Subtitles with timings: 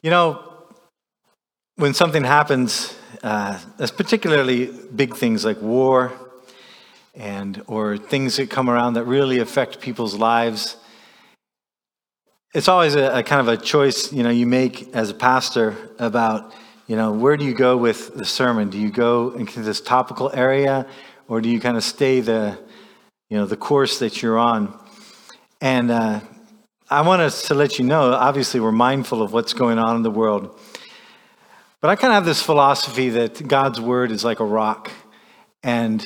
[0.00, 0.44] You know,
[1.74, 6.12] when something happens, uh, that's particularly big things like war
[7.16, 10.76] and or things that come around that really affect people's lives.
[12.54, 15.76] It's always a, a kind of a choice, you know, you make as a pastor
[15.98, 16.54] about,
[16.86, 18.70] you know, where do you go with the sermon?
[18.70, 20.86] Do you go into this topical area,
[21.26, 22.56] or do you kind of stay the,
[23.30, 24.78] you know, the course that you're on?
[25.60, 26.20] And uh,
[26.90, 30.02] I want us to let you know, obviously, we're mindful of what's going on in
[30.02, 30.58] the world.
[31.82, 34.90] But I kind of have this philosophy that God's word is like a rock.
[35.62, 36.02] And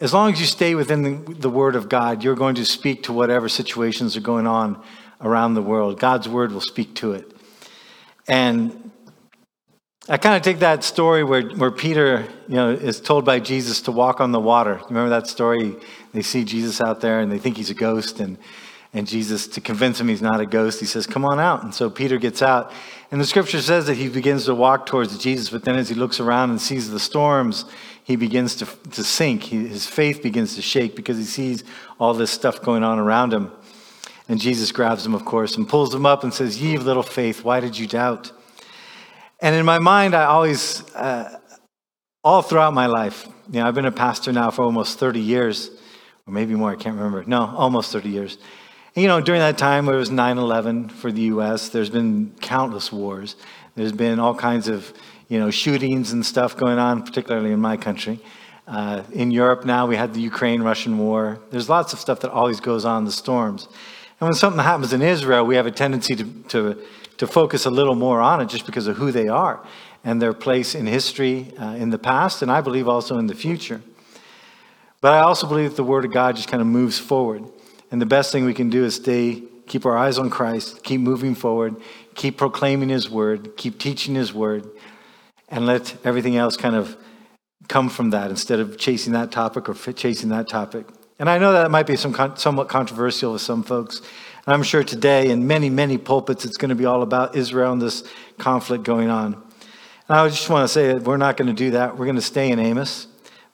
[0.00, 3.04] as long as you stay within the, the, word of God, you're going to speak
[3.04, 4.82] to whatever situations are going on
[5.20, 6.00] around the world.
[6.00, 7.32] God's word will speak to it.
[8.26, 8.90] And
[10.08, 13.82] I kind of take that story where, where Peter, you know, is told by Jesus
[13.82, 14.80] to walk on the water.
[14.88, 15.76] Remember that story?
[16.12, 18.36] They see Jesus out there and they think he's a ghost and
[18.92, 21.62] and Jesus, to convince him he's not a ghost, he says, Come on out.
[21.62, 22.72] And so Peter gets out.
[23.12, 25.94] And the scripture says that he begins to walk towards Jesus, but then as he
[25.94, 27.66] looks around and sees the storms,
[28.02, 29.44] he begins to, to sink.
[29.44, 31.62] He, his faith begins to shake because he sees
[32.00, 33.52] all this stuff going on around him.
[34.28, 37.04] And Jesus grabs him, of course, and pulls him up and says, Ye of little
[37.04, 38.32] faith, why did you doubt?
[39.40, 41.38] And in my mind, I always, uh,
[42.24, 45.70] all throughout my life, you know, I've been a pastor now for almost 30 years,
[46.26, 47.24] or maybe more, I can't remember.
[47.24, 48.38] No, almost 30 years
[48.94, 52.92] you know, during that time, it was 9 11 for the U.S., there's been countless
[52.92, 53.36] wars.
[53.76, 54.92] There's been all kinds of,
[55.28, 58.20] you know, shootings and stuff going on, particularly in my country.
[58.66, 61.40] Uh, in Europe now, we had the Ukraine Russian war.
[61.50, 63.66] There's lots of stuff that always goes on the storms.
[64.20, 66.82] And when something happens in Israel, we have a tendency to, to,
[67.18, 69.64] to focus a little more on it just because of who they are
[70.04, 73.34] and their place in history uh, in the past, and I believe also in the
[73.34, 73.82] future.
[75.00, 77.44] But I also believe that the Word of God just kind of moves forward.
[77.90, 81.00] And the best thing we can do is stay, keep our eyes on Christ, keep
[81.00, 81.76] moving forward,
[82.14, 84.68] keep proclaiming His word, keep teaching His word,
[85.48, 86.96] and let everything else kind of
[87.68, 90.86] come from that instead of chasing that topic or chasing that topic.
[91.18, 94.00] And I know that might be some somewhat controversial with some folks.
[94.46, 97.72] And I'm sure today in many, many pulpits, it's going to be all about Israel
[97.72, 98.04] and this
[98.38, 99.34] conflict going on.
[99.34, 101.98] And I just want to say that we're not going to do that.
[101.98, 103.06] We're going to stay in Amos.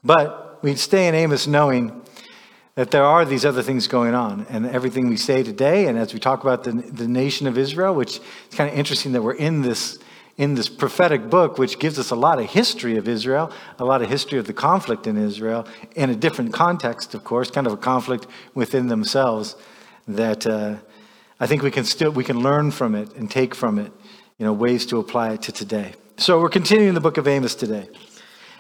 [0.05, 2.03] But we stay in Amos knowing
[2.77, 4.47] that there are these other things going on.
[4.51, 7.95] And everything we say today, and as we talk about the, the nation of Israel,
[7.95, 9.99] which it's kind of interesting that we're in this,
[10.37, 14.03] in this prophetic book, which gives us a lot of history of Israel, a lot
[14.03, 17.73] of history of the conflict in Israel, in a different context, of course, kind of
[17.73, 19.57] a conflict within themselves,
[20.07, 20.77] that uh,
[21.41, 23.91] I think we can still we can learn from it and take from it,
[24.39, 25.95] you know, ways to apply it to today.
[26.19, 27.89] So we're continuing the book of Amos today.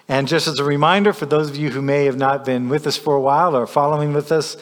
[0.09, 2.87] And just as a reminder for those of you who may have not been with
[2.87, 4.57] us for a while or following with us,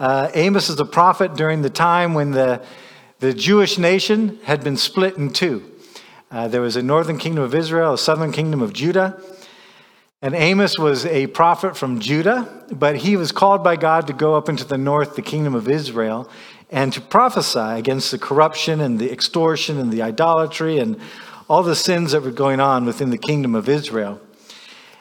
[0.00, 2.64] uh, Amos is a prophet during the time when the,
[3.20, 5.70] the Jewish nation had been split in two.
[6.30, 9.22] Uh, there was a northern kingdom of Israel, a southern kingdom of Judah.
[10.20, 14.34] And Amos was a prophet from Judah, but he was called by God to go
[14.34, 16.28] up into the north, the kingdom of Israel,
[16.70, 21.00] and to prophesy against the corruption and the extortion and the idolatry and
[21.48, 24.20] all the sins that were going on within the kingdom of Israel.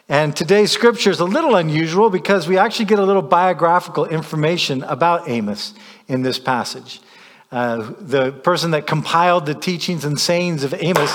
[0.09, 4.83] And today's scripture is a little unusual because we actually get a little biographical information
[4.83, 5.73] about Amos
[6.07, 7.01] in this passage.
[7.51, 11.13] Uh, the person that compiled the teachings and sayings of Amos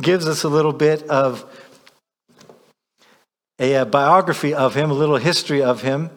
[0.00, 1.44] gives us a little bit of
[3.60, 6.10] a, a biography of him, a little history of him,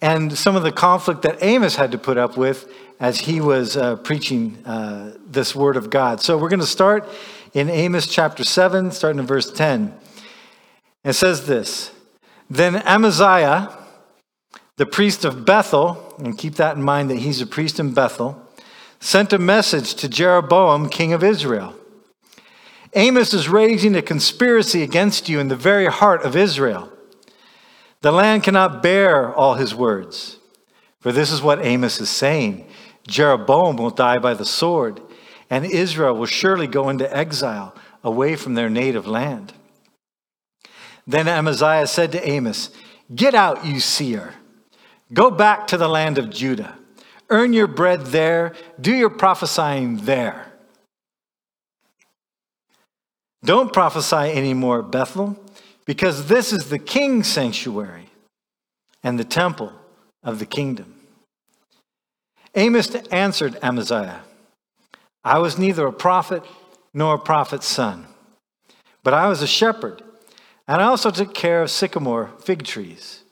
[0.00, 3.76] and some of the conflict that Amos had to put up with as he was
[3.76, 6.20] uh, preaching uh, this word of God.
[6.20, 7.08] So we're going to start
[7.52, 9.92] in Amos chapter 7, starting in verse 10.
[11.04, 11.92] It says this
[12.48, 13.76] Then Amaziah,
[14.76, 18.40] the priest of Bethel, and keep that in mind that he's a priest in Bethel,
[19.00, 21.74] sent a message to Jeroboam, king of Israel.
[22.94, 26.92] Amos is raising a conspiracy against you in the very heart of Israel.
[28.02, 30.38] The land cannot bear all his words.
[31.00, 32.68] For this is what Amos is saying
[33.08, 35.00] Jeroboam will die by the sword,
[35.50, 37.74] and Israel will surely go into exile
[38.04, 39.52] away from their native land.
[41.06, 42.70] Then Amaziah said to Amos,
[43.14, 44.34] Get out, you seer.
[45.12, 46.78] Go back to the land of Judah.
[47.28, 48.54] Earn your bread there.
[48.80, 50.52] Do your prophesying there.
[53.44, 55.36] Don't prophesy anymore, Bethel,
[55.84, 58.10] because this is the king's sanctuary
[59.02, 59.72] and the temple
[60.22, 60.94] of the kingdom.
[62.54, 64.20] Amos answered Amaziah,
[65.24, 66.44] I was neither a prophet
[66.94, 68.06] nor a prophet's son,
[69.02, 70.02] but I was a shepherd
[70.68, 73.22] and I also took care of sycamore fig trees.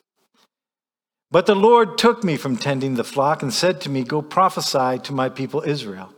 [1.31, 4.99] But the Lord took me from tending the flock and said to me, Go prophesy
[5.05, 6.12] to my people Israel.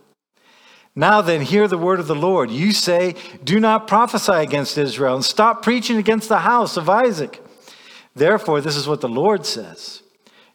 [0.95, 2.51] Now then, hear the word of the Lord.
[2.51, 7.43] You say, Do not prophesy against Israel, and stop preaching against the house of Isaac.
[8.15, 10.01] Therefore, this is what the Lord says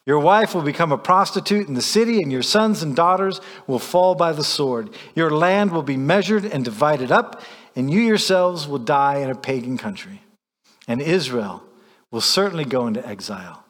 [0.06, 3.80] Your wife will become a prostitute in the city, and your sons and daughters will
[3.80, 4.90] fall by the sword.
[5.14, 7.42] Your land will be measured and divided up,
[7.74, 10.22] and you yourselves will die in a pagan country.
[10.88, 11.62] And Israel
[12.10, 13.64] will certainly go into exile,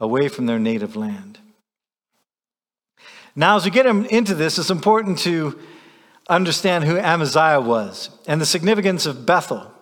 [0.00, 1.38] away from their native land.
[3.36, 5.58] Now, as we get into this, it's important to
[6.28, 9.72] understand who Amaziah was and the significance of Bethel.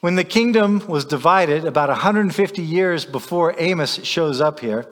[0.00, 4.86] When the kingdom was divided, about 150 years before Amos shows up here,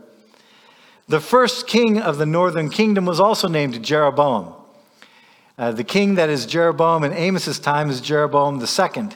[1.07, 4.53] the first king of the northern kingdom was also named Jeroboam.
[5.57, 9.09] Uh, the king that is Jeroboam in Amos's time is Jeroboam II.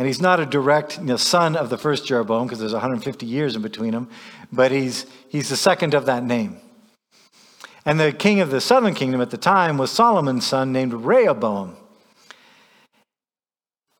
[0.00, 3.26] And he's not a direct you know, son of the first Jeroboam because there's 150
[3.26, 4.08] years in between them,
[4.50, 6.56] but he's, he's the second of that name.
[7.84, 11.76] And the king of the southern kingdom at the time was Solomon's son named Rehoboam.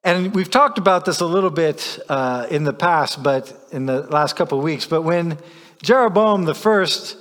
[0.03, 4.01] And we've talked about this a little bit uh, in the past, but in the
[4.05, 4.87] last couple of weeks.
[4.87, 5.37] But when
[5.83, 7.19] Jeroboam the first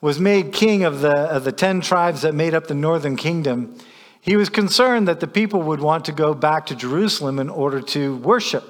[0.00, 3.76] was made king of the, of the 10 tribes that made up the northern kingdom,
[4.20, 7.80] he was concerned that the people would want to go back to Jerusalem in order
[7.80, 8.64] to worship.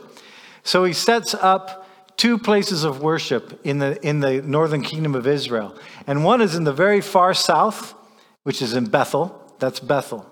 [0.63, 5.27] So he sets up two places of worship in the, in the northern kingdom of
[5.27, 5.77] Israel.
[6.07, 7.95] And one is in the very far south,
[8.43, 9.55] which is in Bethel.
[9.59, 10.31] That's Bethel.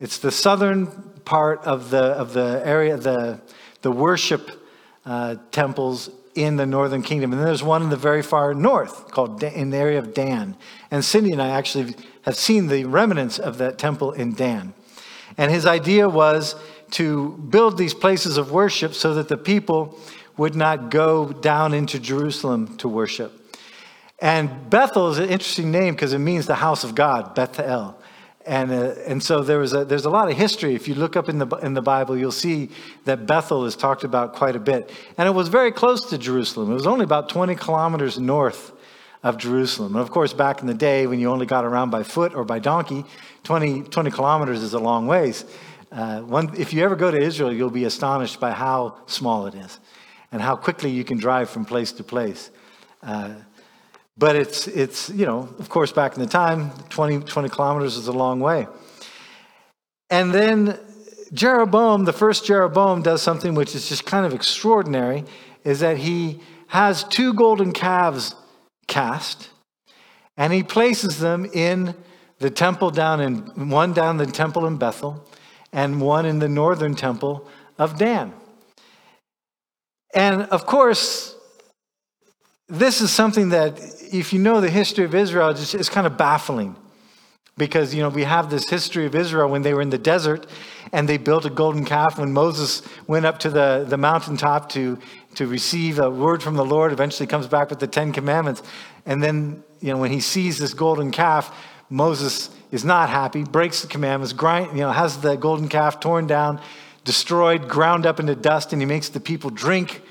[0.00, 0.86] It's the southern
[1.24, 3.40] part of the, of the area, the,
[3.82, 4.50] the worship
[5.06, 7.32] uh, temples in the northern kingdom.
[7.32, 10.56] And then there's one in the very far north called in the area of Dan.
[10.90, 14.74] And Cindy and I actually have seen the remnants of that temple in Dan.
[15.36, 16.54] And his idea was
[16.92, 19.98] to build these places of worship so that the people
[20.36, 23.32] would not go down into Jerusalem to worship.
[24.18, 27.96] And Bethel is an interesting name because it means the house of God, Bethel.
[28.46, 30.74] And, uh, and so there was a, there's a lot of history.
[30.74, 32.70] If you look up in the, in the Bible, you'll see
[33.04, 34.90] that Bethel is talked about quite a bit.
[35.16, 36.70] And it was very close to Jerusalem.
[36.70, 38.72] It was only about 20 kilometers north
[39.22, 39.94] of Jerusalem.
[39.94, 42.44] And of course, back in the day when you only got around by foot or
[42.44, 43.04] by donkey,
[43.44, 45.44] 20, 20 kilometers is a long ways.
[45.92, 49.54] Uh, one, if you ever go to Israel, you'll be astonished by how small it
[49.54, 49.80] is
[50.32, 52.50] and how quickly you can drive from place to place.
[53.02, 53.34] Uh,
[54.16, 58.06] but it's, it's, you know, of course, back in the time, 20, 20 kilometers is
[58.06, 58.66] a long way.
[60.08, 60.78] And then
[61.32, 65.24] Jeroboam, the first Jeroboam, does something which is just kind of extraordinary,
[65.64, 68.34] is that he has two golden calves
[68.90, 69.48] cast,
[70.36, 71.94] and he places them in
[72.40, 75.26] the temple down in, one down the temple in Bethel,
[75.72, 77.48] and one in the northern temple
[77.78, 78.34] of Dan.
[80.12, 81.36] And of course,
[82.68, 83.80] this is something that,
[84.12, 86.76] if you know the history of Israel, it's, it's kind of baffling.
[87.56, 90.46] Because, you know, we have this history of Israel when they were in the desert
[90.92, 92.18] and they built a golden calf.
[92.18, 94.98] When Moses went up to the, the mountaintop to,
[95.34, 98.62] to receive a word from the Lord, eventually comes back with the Ten Commandments.
[99.06, 101.54] And then, you know, when he sees this golden calf,
[101.88, 106.26] Moses is not happy, breaks the commandments, grind, you know, has the golden calf torn
[106.26, 106.60] down,
[107.04, 110.02] destroyed, ground up into dust, and he makes the people drink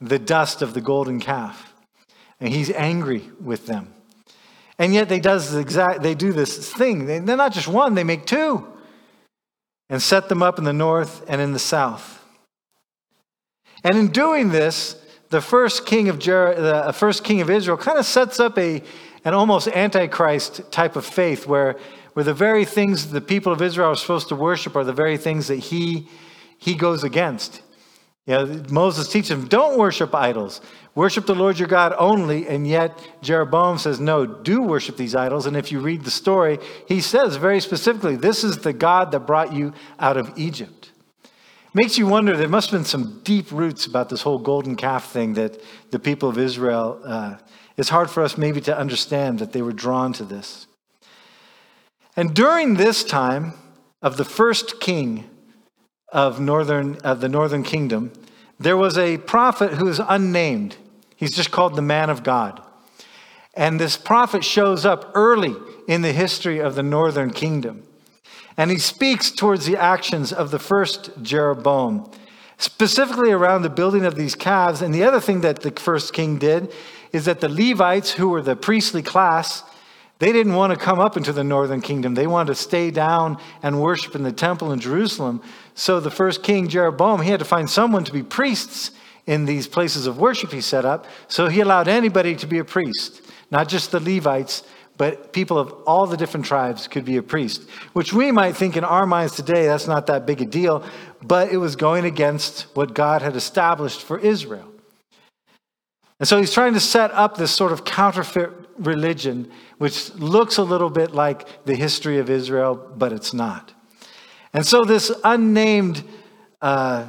[0.00, 1.72] the dust of the golden calf.
[2.40, 3.92] And he's angry with them.
[4.78, 7.06] And yet they, does the exact, they do this thing.
[7.06, 8.66] They're not just one, they make two
[9.88, 12.24] and set them up in the north and in the south.
[13.86, 14.96] And in doing this,
[15.30, 18.58] the first king of, Jer- the uh, first king of Israel kind of sets up
[18.58, 18.82] a,
[19.24, 21.78] an almost antichrist type of faith where,
[22.14, 25.16] where the very things the people of Israel are supposed to worship are the very
[25.16, 26.08] things that he
[26.58, 27.62] he goes against.
[28.26, 30.60] You know, Moses teaches him, don't worship idols.
[30.96, 32.48] Worship the Lord your God only.
[32.48, 35.46] And yet Jeroboam says, no, do worship these idols.
[35.46, 39.20] And if you read the story, he says very specifically, this is the God that
[39.20, 40.90] brought you out of Egypt.
[41.76, 45.12] Makes you wonder, there must have been some deep roots about this whole golden calf
[45.12, 47.36] thing that the people of Israel, uh,
[47.76, 50.66] it's hard for us maybe to understand that they were drawn to this.
[52.16, 53.52] And during this time
[54.00, 55.28] of the first king,
[56.10, 58.10] of, northern, of the northern kingdom,
[58.58, 60.78] there was a prophet who is unnamed.
[61.14, 62.62] He's just called the man of God.
[63.52, 65.54] And this prophet shows up early
[65.86, 67.85] in the history of the northern kingdom.
[68.56, 72.10] And he speaks towards the actions of the first Jeroboam,
[72.58, 74.80] specifically around the building of these calves.
[74.80, 76.72] And the other thing that the first king did
[77.12, 79.62] is that the Levites, who were the priestly class,
[80.18, 82.14] they didn't want to come up into the northern kingdom.
[82.14, 85.42] They wanted to stay down and worship in the temple in Jerusalem.
[85.74, 88.92] So the first king, Jeroboam, he had to find someone to be priests
[89.26, 91.04] in these places of worship he set up.
[91.28, 93.20] So he allowed anybody to be a priest,
[93.50, 94.62] not just the Levites,
[94.96, 98.76] but people of all the different tribes could be a priest, which we might think
[98.76, 100.84] in our minds today that's not that big a deal,
[101.22, 104.70] but it was going against what God had established for Israel.
[106.18, 110.62] And so he's trying to set up this sort of counterfeit religion, which looks a
[110.62, 113.72] little bit like the history of Israel, but it's not.
[114.52, 116.02] And so this unnamed
[116.62, 117.08] uh,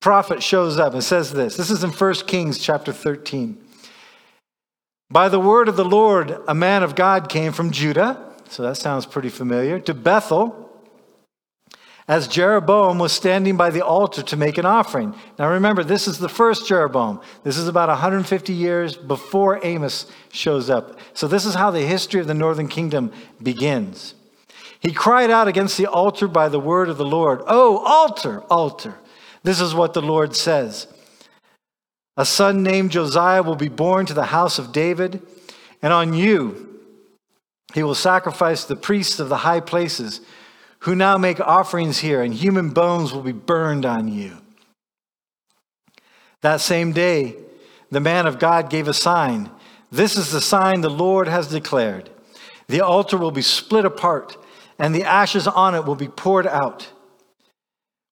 [0.00, 1.56] prophet shows up and says this.
[1.56, 3.61] This is in 1 Kings chapter 13.
[5.12, 8.78] By the word of the Lord, a man of God came from Judah, so that
[8.78, 10.70] sounds pretty familiar, to Bethel
[12.08, 15.14] as Jeroboam was standing by the altar to make an offering.
[15.38, 17.20] Now remember, this is the first Jeroboam.
[17.44, 20.98] This is about 150 years before Amos shows up.
[21.12, 24.14] So this is how the history of the northern kingdom begins.
[24.80, 27.42] He cried out against the altar by the word of the Lord.
[27.46, 28.94] Oh, altar, altar.
[29.42, 30.86] This is what the Lord says.
[32.16, 35.22] A son named Josiah will be born to the house of David,
[35.80, 36.80] and on you
[37.74, 40.20] he will sacrifice the priests of the high places
[40.80, 44.36] who now make offerings here, and human bones will be burned on you.
[46.42, 47.36] That same day,
[47.90, 49.50] the man of God gave a sign.
[49.92, 52.10] This is the sign the Lord has declared.
[52.66, 54.36] The altar will be split apart,
[54.78, 56.90] and the ashes on it will be poured out.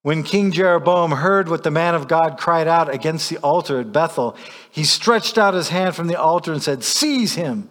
[0.02, 3.92] When King Jeroboam heard what the man of God cried out against the altar at
[3.92, 4.34] Bethel,
[4.70, 7.68] he stretched out his hand from the altar and said, Seize him.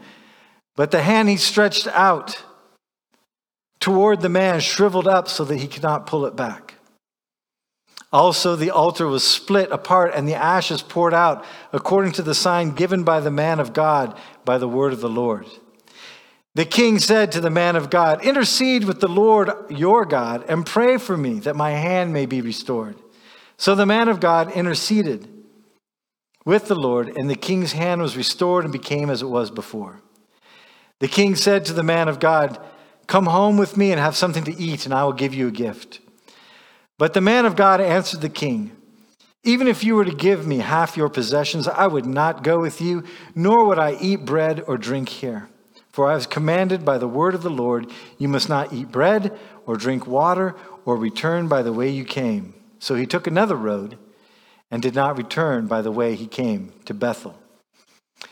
[0.75, 2.43] But the hand he stretched out
[3.79, 6.75] toward the man shriveled up so that he could not pull it back.
[8.11, 12.71] Also, the altar was split apart and the ashes poured out according to the sign
[12.71, 15.45] given by the man of God by the word of the Lord.
[16.59, 20.65] The king said to the man of God, Intercede with the Lord your God and
[20.65, 22.97] pray for me that my hand may be restored.
[23.55, 25.25] So the man of God interceded
[26.43, 30.01] with the Lord, and the king's hand was restored and became as it was before.
[30.99, 32.59] The king said to the man of God,
[33.07, 35.51] Come home with me and have something to eat, and I will give you a
[35.51, 36.01] gift.
[36.97, 38.75] But the man of God answered the king,
[39.45, 42.81] Even if you were to give me half your possessions, I would not go with
[42.81, 45.47] you, nor would I eat bread or drink here.
[45.99, 49.37] For I was commanded by the word of the Lord, you must not eat bread
[49.65, 52.53] or drink water or return by the way you came.
[52.79, 53.97] So he took another road
[54.71, 57.37] and did not return by the way he came to Bethel.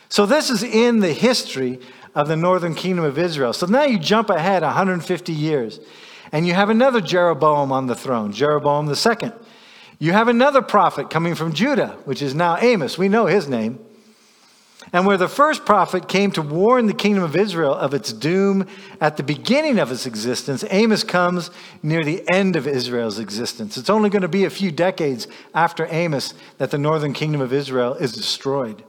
[0.07, 1.81] So this is in the history
[2.15, 3.51] of the northern kingdom of Israel.
[3.51, 5.81] So now you jump ahead 150 years
[6.31, 9.33] and you have another Jeroboam on the throne, Jeroboam the second.
[9.99, 12.97] You have another prophet coming from Judah, which is now Amos.
[12.97, 13.85] We know his name.
[14.93, 18.65] And where the first prophet came to warn the kingdom of Israel of its doom
[19.01, 21.51] at the beginning of its existence, Amos comes
[21.83, 23.77] near the end of Israel's existence.
[23.77, 27.51] It's only going to be a few decades after Amos that the northern kingdom of
[27.51, 28.83] Israel is destroyed.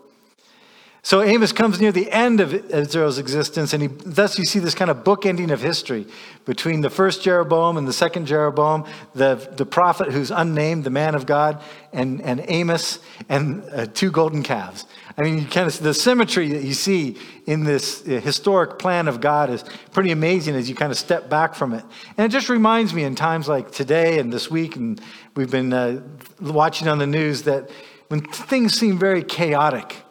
[1.08, 4.74] So Amos comes near the end of Israel's existence, and he, thus you see this
[4.74, 6.06] kind of bookending of history
[6.44, 8.84] between the first Jeroboam and the second Jeroboam,
[9.14, 11.62] the, the prophet who's unnamed, the man of God,
[11.94, 12.98] and, and Amos,
[13.30, 14.84] and uh, two golden calves.
[15.16, 19.08] I mean, you kind of the symmetry that you see in this uh, historic plan
[19.08, 21.84] of God is pretty amazing as you kind of step back from it.
[22.18, 25.00] And it just reminds me in times like today and this week, and
[25.34, 26.02] we've been uh,
[26.38, 27.70] watching on the news that
[28.08, 30.02] when things seem very chaotic,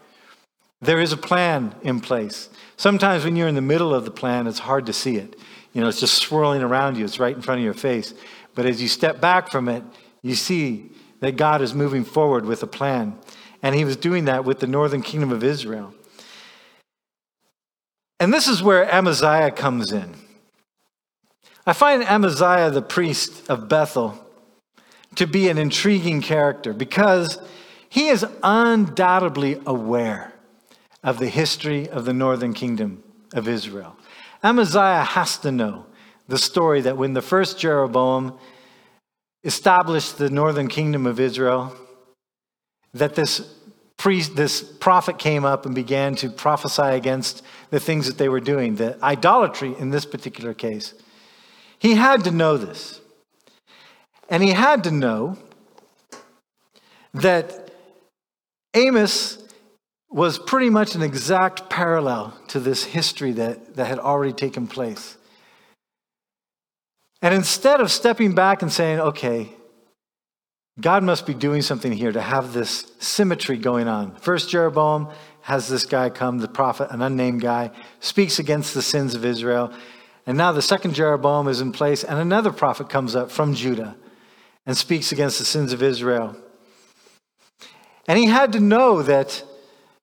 [0.82, 2.50] there is a plan in place.
[2.76, 5.36] Sometimes when you're in the middle of the plan, it's hard to see it.
[5.74, 8.14] You know, it's just swirling around you, it's right in front of your face.
[8.56, 9.84] But as you step back from it,
[10.22, 13.18] you see that God is moving forward with a plan.
[13.64, 15.94] And he was doing that with the northern kingdom of Israel.
[18.20, 20.16] And this is where Amaziah comes in.
[21.66, 24.18] I find Amaziah, the priest of Bethel,
[25.16, 27.40] to be an intriguing character because
[27.90, 30.34] he is undoubtedly aware
[31.08, 33.02] of the history of the northern kingdom
[33.34, 33.96] of Israel.
[34.44, 35.86] Amaziah has to know
[36.28, 38.38] the story that when the first Jeroboam
[39.46, 41.74] established the northern kingdom of Israel,
[42.94, 43.56] that this
[43.96, 48.42] priest, this prophet came up and began to prophesy against the things that they were
[48.42, 50.94] doing, the idolatry in this particular case.
[51.80, 53.00] He had to know this.
[54.30, 55.38] And he had to know
[57.14, 57.72] that
[58.74, 59.47] Amos
[60.10, 65.18] was pretty much an exact parallel to this history that, that had already taken place.
[67.22, 69.50] And instead of stepping back and saying, okay,
[70.80, 74.16] God must be doing something here to have this symmetry going on.
[74.18, 75.10] First, Jeroboam
[75.42, 79.74] has this guy come, the prophet, an unnamed guy, speaks against the sins of Israel.
[80.28, 83.96] And now the second Jeroboam is in place, and another prophet comes up from Judah
[84.66, 86.36] and speaks against the sins of Israel.
[88.08, 89.44] And he had to know that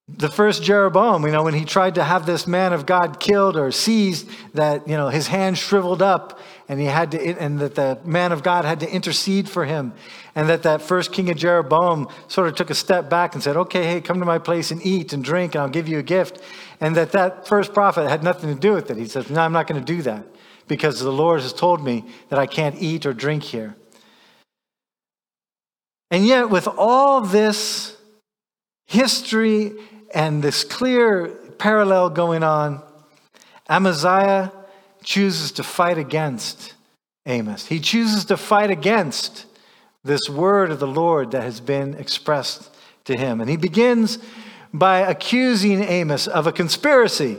[0.07, 3.57] The first Jeroboam, you know, when he tried to have this man of God killed
[3.57, 7.75] or seized, that, you know, his hand shriveled up and he had to, and that
[7.75, 9.95] the man of God had to intercede for him.
[10.35, 13.57] And that that first king of Jeroboam sort of took a step back and said,
[13.57, 16.03] okay, hey, come to my place and eat and drink and I'll give you a
[16.03, 16.39] gift.
[16.81, 18.99] And that that first prophet had nothing to do with it.
[18.99, 20.27] He says, no, I'm not going to do that
[20.69, 23.75] because the Lord has told me that I can't eat or drink here.
[26.11, 27.97] And yet, with all this
[28.87, 29.73] history
[30.13, 32.83] and this clear parallel going on,
[33.69, 34.53] Amaziah
[35.03, 36.75] chooses to fight against
[37.27, 37.67] Amos.
[37.67, 39.47] He chooses to fight against
[40.03, 42.71] this word of the Lord that has been expressed
[43.05, 43.41] to him.
[43.41, 44.19] And he begins
[44.73, 47.39] by accusing Amos of a conspiracy.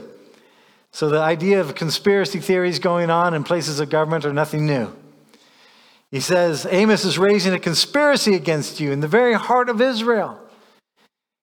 [0.90, 4.92] So the idea of conspiracy theories going on in places of government are nothing new.
[6.10, 10.40] He says, Amos is raising a conspiracy against you in the very heart of Israel.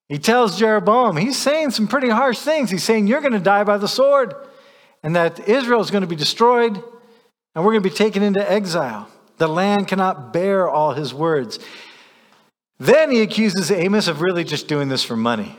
[0.10, 2.69] He tells Jeroboam, he's saying some pretty harsh things.
[2.69, 4.33] He's saying, You're going to die by the sword,
[5.01, 8.51] and that Israel is going to be destroyed, and we're going to be taken into
[8.51, 9.10] exile.
[9.38, 11.60] The land cannot bear all his words.
[12.79, 15.57] Then he accuses Amos of really just doing this for money.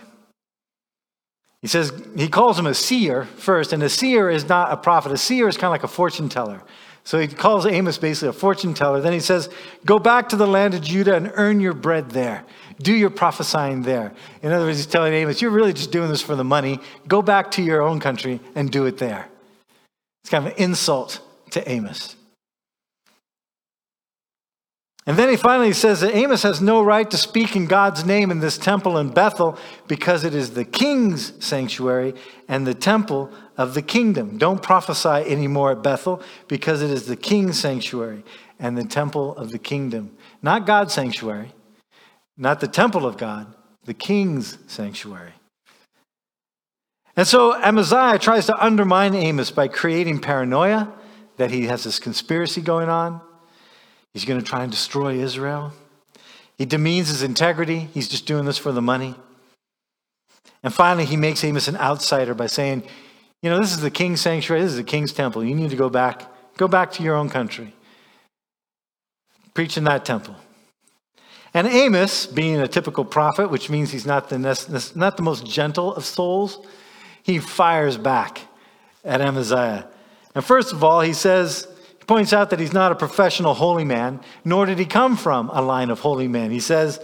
[1.62, 5.12] He says, he calls him a seer first, and a seer is not a prophet.
[5.12, 6.62] A seer is kind of like a fortune teller.
[7.04, 9.00] So he calls Amos basically a fortune teller.
[9.00, 9.50] Then he says,
[9.84, 12.44] Go back to the land of Judah and earn your bread there.
[12.80, 14.12] Do your prophesying there.
[14.42, 16.80] In other words, he's telling Amos, You're really just doing this for the money.
[17.06, 19.28] Go back to your own country and do it there.
[20.22, 21.20] It's kind of an insult
[21.50, 22.16] to Amos.
[25.06, 28.30] And then he finally says that Amos has no right to speak in God's name
[28.30, 32.14] in this temple in Bethel because it is the king's sanctuary
[32.48, 34.38] and the temple of the kingdom.
[34.38, 38.24] Don't prophesy anymore at Bethel because it is the king's sanctuary
[38.58, 40.16] and the temple of the kingdom.
[40.40, 41.52] Not God's sanctuary,
[42.38, 45.34] not the temple of God, the king's sanctuary.
[47.14, 50.92] And so Amaziah tries to undermine Amos by creating paranoia
[51.36, 53.20] that he has this conspiracy going on.
[54.14, 55.72] He's going to try and destroy Israel.
[56.56, 57.88] He demeans his integrity.
[57.92, 59.16] He's just doing this for the money.
[60.62, 62.84] And finally, he makes Amos an outsider by saying,
[63.42, 65.44] you know, this is the king's sanctuary, this is the king's temple.
[65.44, 66.22] You need to go back,
[66.56, 67.74] go back to your own country.
[69.52, 70.36] Preach in that temple.
[71.52, 74.38] And Amos, being a typical prophet, which means he's not the,
[74.94, 76.66] not the most gentle of souls,
[77.22, 78.40] he fires back
[79.04, 79.86] at Amaziah.
[80.34, 81.68] And first of all, he says,
[82.06, 85.62] points out that he's not a professional holy man, nor did he come from a
[85.62, 86.50] line of holy men.
[86.50, 86.98] He says,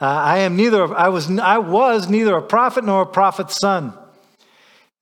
[0.00, 3.94] uh, I am neither, I was, I was neither a prophet nor a prophet's son.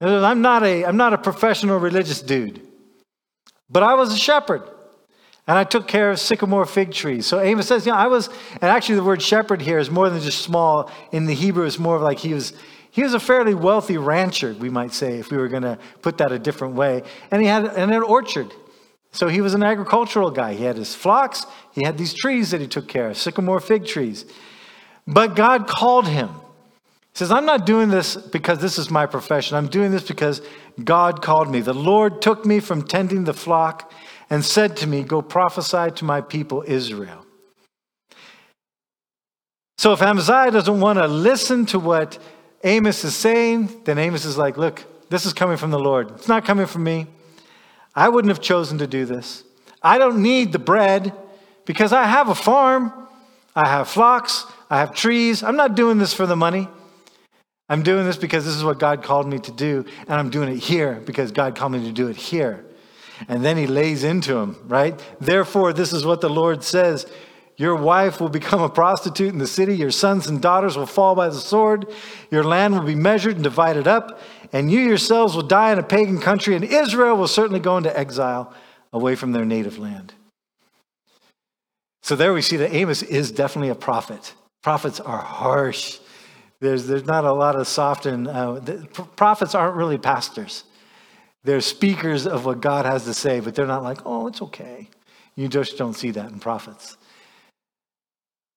[0.01, 2.61] I'm not a, I'm not a professional religious dude,
[3.69, 4.63] but I was a shepherd.
[5.45, 7.25] And I took care of sycamore fig trees.
[7.25, 10.09] So Amos says, you know, I was, and actually the word shepherd here is more
[10.09, 10.89] than just small.
[11.11, 12.53] In the Hebrew, it's more of like he was,
[12.91, 16.19] he was a fairly wealthy rancher, we might say, if we were going to put
[16.19, 17.03] that a different way.
[17.29, 18.53] And he had and an orchard.
[19.13, 20.55] So he was an agricultural guy.
[20.55, 23.85] He had his flocks, he had these trees that he took care of, sycamore fig
[23.85, 24.25] trees.
[25.07, 26.29] But God called him.
[26.29, 29.55] He says, I'm not doing this because this is my profession.
[29.55, 30.41] I'm doing this because
[30.83, 31.61] God called me.
[31.61, 33.91] The Lord took me from tending the flock
[34.31, 37.23] and said to me, Go prophesy to my people Israel.
[39.77, 42.17] So if Amaziah doesn't want to listen to what
[42.63, 46.09] Amos is saying, then Amos is like, Look, this is coming from the Lord.
[46.11, 47.05] It's not coming from me.
[47.95, 49.43] I wouldn't have chosen to do this.
[49.81, 51.13] I don't need the bread
[51.65, 52.91] because I have a farm,
[53.55, 55.43] I have flocks, I have trees.
[55.43, 56.67] I'm not doing this for the money.
[57.69, 60.49] I'm doing this because this is what God called me to do, and I'm doing
[60.49, 62.65] it here because God called me to do it here.
[63.27, 65.01] And then he lays into him, right?
[65.21, 67.05] Therefore, this is what the Lord says
[67.55, 71.15] Your wife will become a prostitute in the city, your sons and daughters will fall
[71.15, 71.85] by the sword,
[72.31, 74.19] your land will be measured and divided up,
[74.53, 77.97] and you yourselves will die in a pagan country, and Israel will certainly go into
[77.97, 78.53] exile
[78.93, 80.13] away from their native land.
[82.03, 84.35] So there we see that Amos is definitely a prophet.
[84.61, 85.99] Prophets are harsh.
[86.59, 88.59] There's, there's not a lot of soft and uh,
[89.15, 90.63] prophets aren't really pastors.
[91.43, 94.87] They're speakers of what God has to say, but they're not like, oh, it's okay.
[95.35, 96.95] You just don't see that in prophets.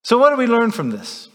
[0.04, 1.28] So, what do we learn from this?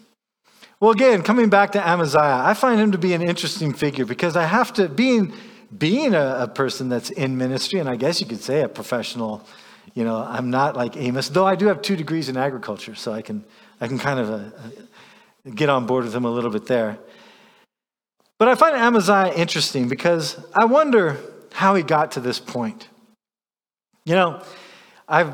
[0.82, 4.36] Well, again, coming back to Amaziah, I find him to be an interesting figure because
[4.36, 5.32] I have to, being,
[5.78, 9.46] being a, a person that's in ministry, and I guess you could say a professional,
[9.94, 13.12] you know, I'm not like Amos, though I do have two degrees in agriculture, so
[13.13, 13.46] I can,
[13.80, 16.98] I can kind of uh, get on board with him a little bit there.
[18.39, 21.17] But I find Amaziah interesting because I wonder
[21.52, 22.89] how he got to this point.
[24.04, 24.41] You know,
[25.08, 25.32] I've,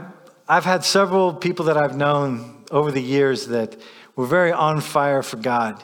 [0.50, 3.78] I've had several people that I've known over the years that
[4.18, 5.82] were very on fire for God.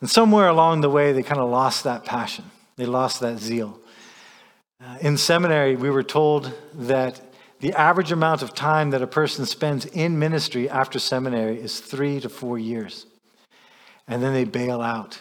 [0.00, 3.78] And somewhere along the way, they kind of lost that passion, they lost that zeal.
[4.80, 7.20] Uh, in seminary, we were told that
[7.60, 12.20] the average amount of time that a person spends in ministry after seminary is three
[12.20, 13.06] to four years.
[14.06, 15.18] And then they bail out.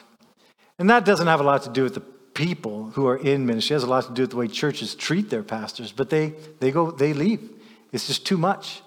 [0.78, 3.74] And that doesn't have a lot to do with the people who are in ministry.
[3.74, 6.34] It has a lot to do with the way churches treat their pastors, but they,
[6.60, 7.50] they go, they leave.
[7.94, 8.82] It's just too much.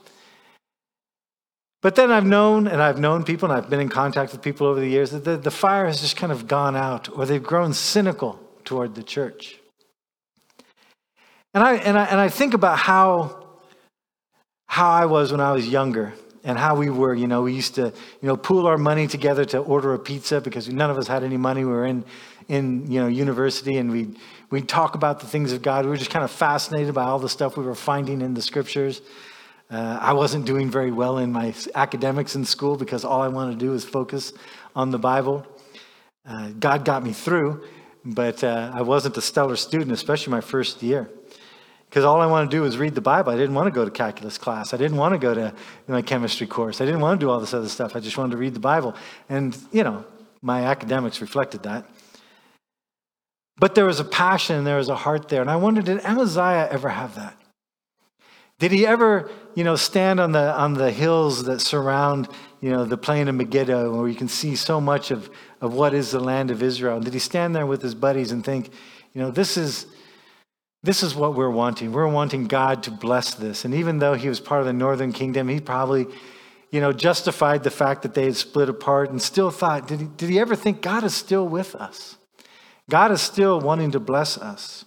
[1.81, 4.67] But then I've known, and I've known people, and I've been in contact with people
[4.67, 7.43] over the years, that the, the fire has just kind of gone out, or they've
[7.43, 9.59] grown cynical toward the church.
[11.55, 13.47] And I, and I, and I think about how,
[14.67, 16.15] how I was when I was younger
[16.45, 17.87] and how we were, you know, we used to,
[18.21, 21.23] you know, pool our money together to order a pizza because none of us had
[21.23, 21.65] any money.
[21.65, 22.05] We were in,
[22.49, 24.17] in you know, university and we'd,
[24.51, 25.85] we'd talk about the things of God.
[25.85, 28.43] We were just kind of fascinated by all the stuff we were finding in the
[28.43, 29.01] scriptures.
[29.71, 33.59] Uh, I wasn't doing very well in my academics in school because all I wanted
[33.59, 34.33] to do was focus
[34.75, 35.47] on the Bible.
[36.27, 37.65] Uh, God got me through,
[38.05, 41.11] but uh, I wasn't a stellar student, especially my first year.
[41.89, 43.33] Because all I wanted to do was read the Bible.
[43.33, 44.75] I didn't want to go to calculus class.
[44.75, 45.55] I didn't want to go to
[45.87, 46.81] my chemistry course.
[46.81, 47.97] I didn't want to do all this other stuff.
[47.97, 48.95] I just wanted to read the Bible.
[49.29, 50.05] And, you know,
[50.43, 51.89] my academics reflected that.
[53.59, 55.41] But there was a passion and there was a heart there.
[55.41, 57.38] And I wondered, did Amaziah ever have that?
[58.59, 62.29] Did he ever, you know, stand on the, on the hills that surround,
[62.61, 65.95] you know, the plain of Megiddo where you can see so much of, of what
[65.95, 66.99] is the land of Israel?
[66.99, 68.73] Did he stand there with his buddies and think,
[69.15, 69.87] you know, this is,
[70.83, 71.93] this is what we're wanting.
[71.93, 73.65] We're wanting God to bless this.
[73.65, 76.07] And even though he was part of the northern kingdom, he probably,
[76.73, 80.07] you know, justified the fact that they had split apart and still thought, did he,
[80.17, 82.17] did he ever think God is still with us?
[82.91, 84.85] God is still wanting to bless us.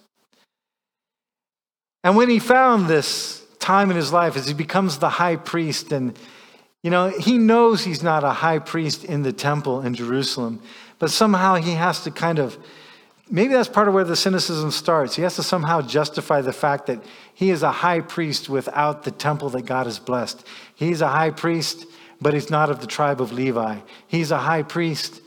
[2.03, 5.93] And when he found this time in his life as he becomes the high priest.
[5.93, 6.17] And,
[6.81, 10.61] you know, he knows he's not a high priest in the temple in Jerusalem,
[10.99, 12.57] but somehow he has to kind of,
[13.29, 15.15] maybe that's part of where the cynicism starts.
[15.15, 17.01] He has to somehow justify the fact that
[17.33, 20.45] he is a high priest without the temple that God has blessed.
[20.75, 21.85] He's a high priest,
[22.19, 23.79] but he's not of the tribe of Levi.
[24.07, 25.20] He's a high priest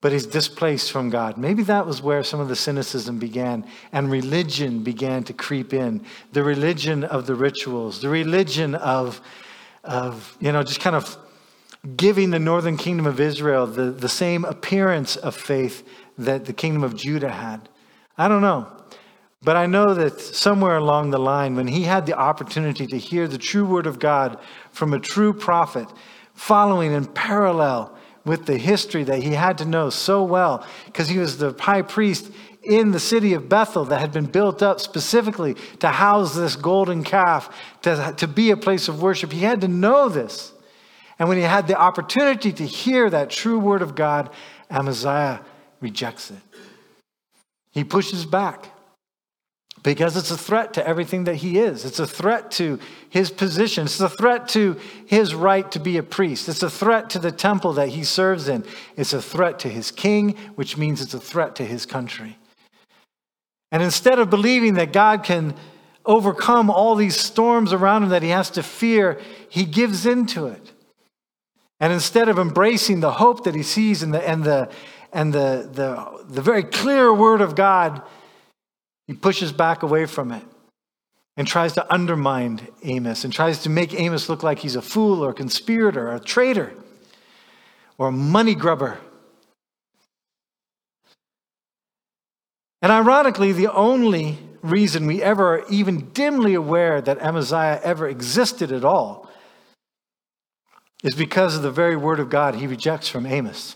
[0.00, 1.36] but he's displaced from God.
[1.36, 6.04] Maybe that was where some of the cynicism began and religion began to creep in.
[6.32, 9.20] The religion of the rituals, the religion of,
[9.84, 11.18] of you know, just kind of
[11.96, 15.86] giving the northern kingdom of Israel the, the same appearance of faith
[16.16, 17.68] that the kingdom of Judah had.
[18.16, 18.68] I don't know.
[19.42, 23.26] But I know that somewhere along the line, when he had the opportunity to hear
[23.26, 24.38] the true word of God
[24.70, 25.88] from a true prophet,
[26.34, 31.18] following in parallel with the history that he had to know so well because he
[31.18, 32.30] was the high priest
[32.62, 37.02] in the city of Bethel that had been built up specifically to house this golden
[37.02, 39.32] calf, to, to be a place of worship.
[39.32, 40.52] He had to know this.
[41.18, 44.30] And when he had the opportunity to hear that true word of God,
[44.70, 45.40] Amaziah
[45.80, 46.38] rejects it.
[47.72, 48.68] He pushes back
[49.82, 51.84] because it's a threat to everything that he is.
[51.84, 53.84] It's a threat to his position.
[53.84, 56.48] It's a threat to his right to be a priest.
[56.48, 58.64] It's a threat to the temple that he serves in.
[58.96, 62.36] It's a threat to his king, which means it's a threat to his country.
[63.72, 65.54] And instead of believing that God can
[66.04, 70.72] overcome all these storms around him that he has to fear, he gives into it.
[71.78, 74.70] And instead of embracing the hope that he sees and the, and the,
[75.12, 78.02] and the, the, the very clear word of God,
[79.10, 80.44] he pushes back away from it
[81.36, 85.24] and tries to undermine Amos and tries to make Amos look like he's a fool
[85.24, 86.72] or a conspirator or a traitor
[87.98, 89.00] or a money grubber.
[92.82, 98.70] And ironically, the only reason we ever are even dimly aware that Amaziah ever existed
[98.70, 99.28] at all
[101.02, 103.74] is because of the very word of God he rejects from Amos.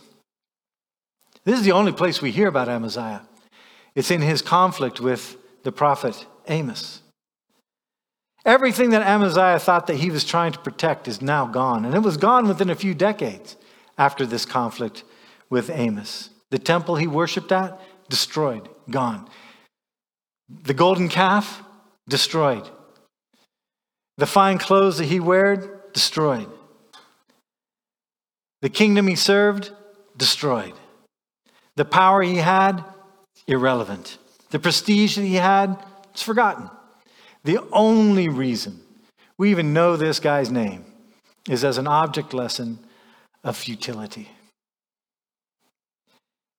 [1.42, 3.22] This is the only place we hear about Amaziah.
[3.94, 7.00] It's in his conflict with the prophet Amos.
[8.44, 11.84] Everything that Amaziah thought that he was trying to protect is now gone.
[11.84, 13.56] And it was gone within a few decades
[13.96, 15.04] after this conflict
[15.48, 16.30] with Amos.
[16.50, 17.80] The temple he worshiped at,
[18.10, 19.28] destroyed, gone.
[20.48, 21.62] The golden calf,
[22.06, 22.68] destroyed.
[24.18, 26.48] The fine clothes that he wore, destroyed.
[28.60, 29.72] The kingdom he served,
[30.16, 30.74] destroyed.
[31.76, 32.84] The power he had,
[33.46, 34.18] irrelevant.
[34.50, 35.76] The prestige that he had,
[36.10, 36.70] it's forgotten.
[37.44, 38.80] The only reason
[39.36, 40.84] we even know this guy's name
[41.48, 42.78] is as an object lesson
[43.42, 44.30] of futility.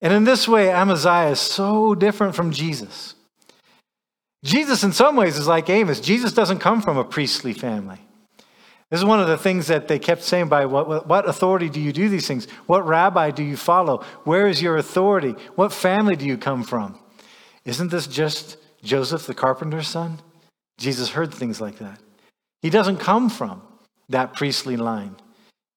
[0.01, 3.15] And in this way, Amaziah is so different from Jesus.
[4.43, 5.99] Jesus, in some ways, is like Amos.
[5.99, 8.04] Jesus doesn't come from a priestly family.
[8.95, 11.81] This is one of the things that they kept saying by what, what authority do
[11.81, 12.47] you do these things?
[12.65, 14.05] What rabbi do you follow?
[14.23, 15.35] Where is your authority?
[15.55, 16.97] What family do you come from?
[17.65, 20.21] Isn't this just Joseph, the carpenter's son?
[20.77, 21.99] Jesus heard things like that.
[22.61, 23.61] He doesn't come from
[24.07, 25.17] that priestly line.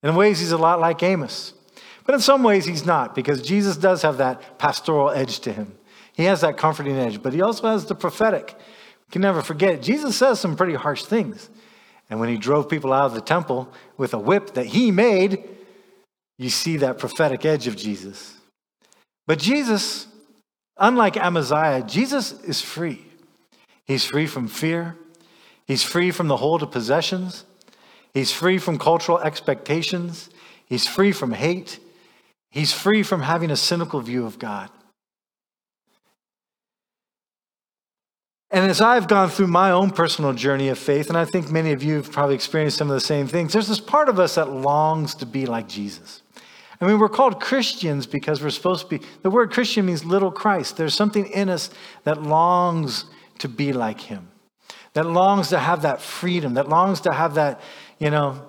[0.04, 1.54] In ways, he's a lot like Amos.
[2.06, 5.76] But in some ways, he's not, because Jesus does have that pastoral edge to him.
[6.12, 8.54] He has that comforting edge, but he also has the prophetic.
[9.08, 11.50] We can never forget, Jesus says some pretty harsh things.
[12.10, 15.44] And when he drove people out of the temple with a whip that he made,
[16.38, 18.36] you see that prophetic edge of Jesus.
[19.26, 20.06] But Jesus,
[20.78, 23.04] unlike Amaziah, Jesus is free.
[23.86, 24.96] He's free from fear.
[25.66, 27.44] He's free from the hold of possessions.
[28.14, 30.30] He's free from cultural expectations.
[30.64, 31.78] He's free from hate.
[32.50, 34.70] He's free from having a cynical view of God.
[38.50, 41.72] And as I've gone through my own personal journey of faith, and I think many
[41.72, 44.36] of you have probably experienced some of the same things, there's this part of us
[44.36, 46.22] that longs to be like Jesus.
[46.80, 50.30] I mean, we're called Christians because we're supposed to be, the word Christian means little
[50.30, 50.76] Christ.
[50.76, 51.70] There's something in us
[52.04, 53.04] that longs
[53.40, 54.28] to be like him,
[54.94, 57.60] that longs to have that freedom, that longs to have that,
[57.98, 58.40] you know,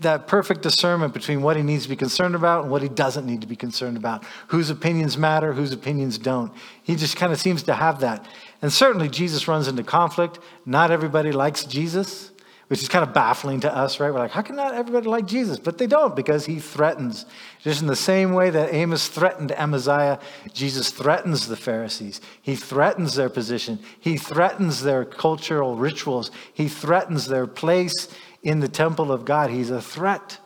[0.00, 3.26] that perfect discernment between what he needs to be concerned about and what he doesn't
[3.26, 6.52] need to be concerned about, whose opinions matter, whose opinions don't.
[6.82, 8.26] He just kind of seems to have that.
[8.62, 10.38] And certainly Jesus runs into conflict.
[10.64, 12.30] Not everybody likes Jesus,
[12.68, 14.10] which is kind of baffling to us, right?
[14.10, 15.58] We're like, how can not everybody like Jesus?
[15.58, 17.26] But they don't because he threatens.
[17.62, 20.18] Just in the same way that Amos threatened Amaziah,
[20.52, 22.20] Jesus threatens the Pharisees.
[22.42, 23.78] He threatens their position.
[24.00, 26.30] He threatens their cultural rituals.
[26.52, 28.08] He threatens their place
[28.42, 29.50] in the temple of God.
[29.50, 30.38] He's a threat.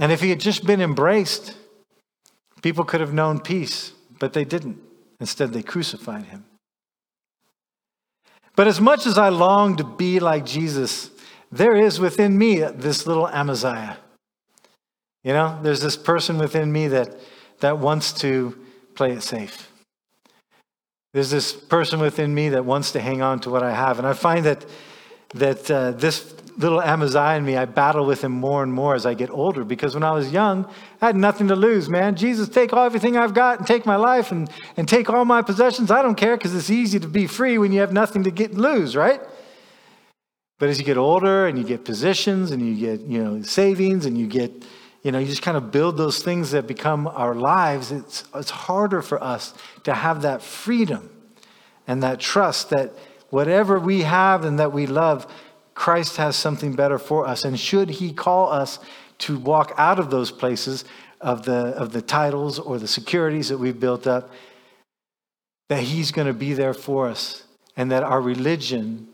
[0.00, 1.56] And if he had just been embraced,
[2.62, 4.80] people could have known peace, but they didn't.
[5.20, 6.44] Instead, they crucified him.
[8.56, 11.10] But as much as I long to be like Jesus,
[11.50, 13.96] there is within me this little Amaziah.
[15.22, 17.16] You know, there's this person within me that,
[17.60, 18.56] that wants to
[18.94, 19.70] play it safe.
[21.12, 23.98] There's this person within me that wants to hang on to what I have.
[23.98, 24.66] And I find that,
[25.34, 29.06] that uh, this little Amaziah in me, I battle with him more and more as
[29.06, 30.68] I get older because when I was young,
[31.04, 32.16] I had nothing to lose, man.
[32.16, 35.42] Jesus, take all everything I've got and take my life and, and take all my
[35.42, 35.90] possessions.
[35.90, 38.54] I don't care because it's easy to be free when you have nothing to get
[38.54, 39.20] lose, right?
[40.58, 44.06] But as you get older and you get positions and you get, you know, savings
[44.06, 44.64] and you get,
[45.02, 48.48] you know, you just kind of build those things that become our lives, it's, it's
[48.48, 51.10] harder for us to have that freedom
[51.86, 52.94] and that trust that
[53.28, 55.30] whatever we have and that we love,
[55.74, 57.44] Christ has something better for us.
[57.44, 58.78] And should he call us
[59.24, 60.84] to walk out of those places
[61.20, 64.30] of the, of the titles or the securities that we've built up,
[65.70, 67.44] that he's going to be there for us
[67.76, 69.08] and that our religion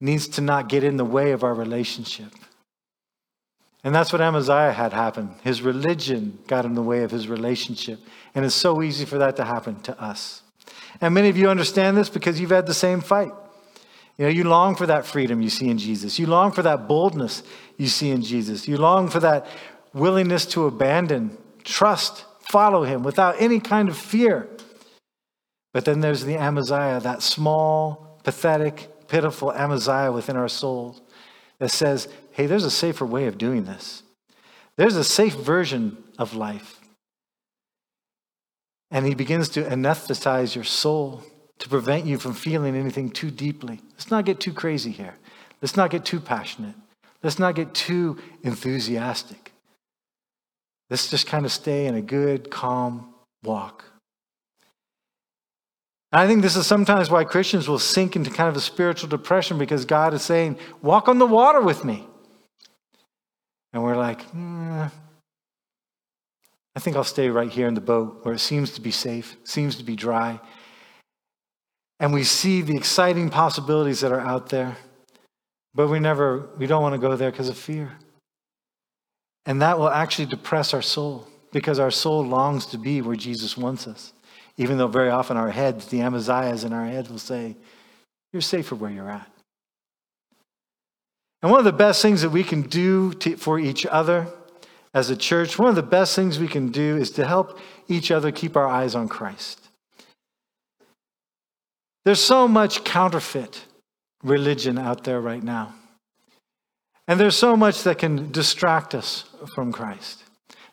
[0.00, 2.32] needs to not get in the way of our relationship.
[3.82, 5.34] And that's what Amaziah had happen.
[5.42, 7.98] His religion got in the way of his relationship.
[8.34, 10.42] And it's so easy for that to happen to us.
[11.00, 13.32] And many of you understand this because you've had the same fight.
[14.16, 16.18] You know, you long for that freedom you see in Jesus.
[16.18, 17.42] You long for that boldness
[17.78, 18.68] you see in Jesus.
[18.68, 19.46] You long for that
[19.94, 24.48] willingness to abandon, trust, follow him without any kind of fear.
[25.72, 31.00] But then there's the Amaziah, that small, pathetic, pitiful Amaziah within our souls
[31.58, 34.02] that says, hey, there's a safer way of doing this.
[34.76, 36.80] There's a safe version of life.
[38.90, 41.22] And he begins to anesthetize your soul
[41.58, 43.80] to prevent you from feeling anything too deeply.
[43.92, 45.14] Let's not get too crazy here.
[45.60, 46.74] Let's not get too passionate.
[47.22, 49.52] Let's not get too enthusiastic.
[50.90, 53.84] Let's just kind of stay in a good, calm walk.
[56.10, 59.08] And I think this is sometimes why Christians will sink into kind of a spiritual
[59.08, 62.06] depression because God is saying, Walk on the water with me.
[63.72, 64.90] And we're like, mm,
[66.74, 69.36] I think I'll stay right here in the boat where it seems to be safe,
[69.44, 70.40] seems to be dry.
[72.00, 74.76] And we see the exciting possibilities that are out there,
[75.78, 77.92] but we never, we don't want to go there because of fear.
[79.46, 83.56] And that will actually depress our soul because our soul longs to be where Jesus
[83.56, 84.12] wants us.
[84.56, 87.54] Even though very often our heads, the Amaziahs in our heads will say,
[88.32, 89.30] You're safer where you're at.
[91.42, 94.26] And one of the best things that we can do to, for each other
[94.92, 98.10] as a church, one of the best things we can do is to help each
[98.10, 99.68] other keep our eyes on Christ.
[102.04, 103.62] There's so much counterfeit
[104.22, 105.74] religion out there right now.
[107.06, 110.24] And there's so much that can distract us from Christ.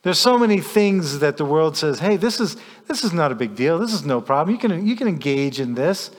[0.01, 3.35] There's so many things that the world says, hey, this is, this is not a
[3.35, 3.79] big deal.
[3.79, 4.53] This is no problem.
[4.53, 6.11] You can, you can engage in this.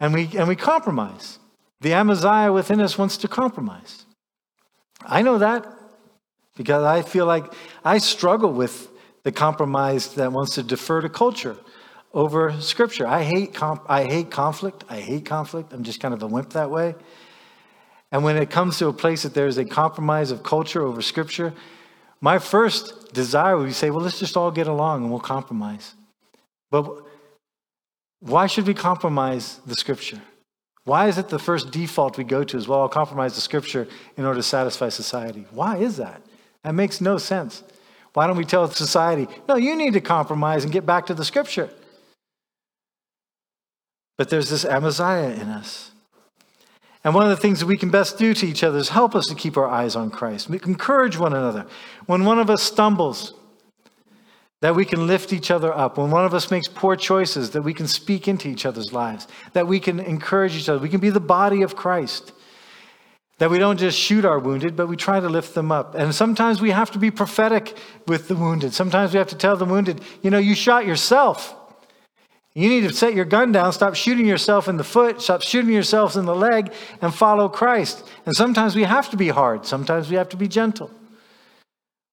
[0.00, 1.38] And we, and we compromise.
[1.80, 4.06] The Amaziah within us wants to compromise.
[5.04, 5.66] I know that
[6.56, 7.52] because I feel like
[7.84, 8.88] I struggle with
[9.22, 11.56] the compromise that wants to defer to culture
[12.12, 13.06] over scripture.
[13.06, 14.84] I hate comp- I hate conflict.
[14.88, 15.72] I hate conflict.
[15.72, 16.94] I'm just kind of a wimp that way.
[18.12, 21.02] And when it comes to a place that there is a compromise of culture over
[21.02, 21.52] scripture,
[22.20, 25.94] my first desire would be say, well, let's just all get along and we'll compromise.
[26.70, 26.88] But
[28.20, 30.20] why should we compromise the scripture?
[30.84, 33.88] Why is it the first default we go to is, well, I'll compromise the scripture
[34.16, 35.46] in order to satisfy society?
[35.50, 36.22] Why is that?
[36.62, 37.62] That makes no sense.
[38.14, 41.24] Why don't we tell society, no, you need to compromise and get back to the
[41.24, 41.68] scripture?
[44.16, 45.90] But there's this Amaziah in us.
[47.04, 49.14] And one of the things that we can best do to each other is help
[49.14, 50.48] us to keep our eyes on Christ.
[50.48, 51.66] We can encourage one another.
[52.06, 53.32] When one of us stumbles,
[54.60, 55.98] that we can lift each other up.
[55.98, 59.28] When one of us makes poor choices, that we can speak into each other's lives,
[59.52, 60.80] that we can encourage each other.
[60.80, 62.32] We can be the body of Christ.
[63.38, 65.94] That we don't just shoot our wounded, but we try to lift them up.
[65.94, 67.76] And sometimes we have to be prophetic
[68.08, 68.72] with the wounded.
[68.72, 71.54] Sometimes we have to tell the wounded, you know, you shot yourself.
[72.56, 75.74] You need to set your gun down, stop shooting yourself in the foot, stop shooting
[75.74, 78.02] yourselves in the leg, and follow Christ.
[78.24, 80.90] And sometimes we have to be hard, sometimes we have to be gentle.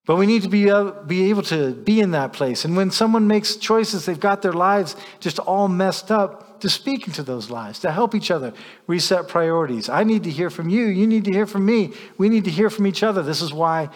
[0.05, 2.65] But we need to be, uh, be able to be in that place.
[2.65, 7.07] And when someone makes choices, they've got their lives just all messed up, to speak
[7.07, 8.53] into those lives, to help each other
[8.87, 9.87] reset priorities.
[9.87, 10.87] I need to hear from you.
[10.87, 11.93] You need to hear from me.
[12.17, 13.21] We need to hear from each other.
[13.21, 13.89] This is why